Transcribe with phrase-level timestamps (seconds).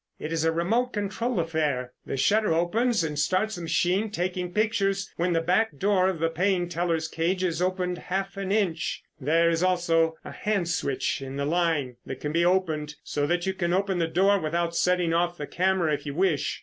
[0.17, 1.93] It is a remote control affair.
[2.07, 6.27] The shutter opens and starts the machine taking pictures when the back door of the
[6.29, 9.03] paying teller's cage is opened half an inch.
[9.19, 13.45] There is also a hand switch in the line that can be opened so that
[13.45, 16.59] you can open the door without setting off the camera, if you wish.